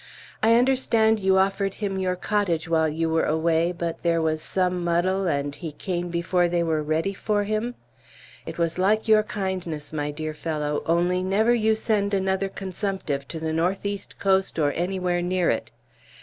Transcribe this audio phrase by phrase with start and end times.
[0.41, 4.83] I understand you offered him your cottage while you were away, but there was some
[4.83, 7.75] muddle, and he came before they were ready for him?
[8.47, 13.39] It was like your kindness, my dear fellow, only never you send another consumptive to
[13.39, 15.69] the northeast coast or anywhere near it!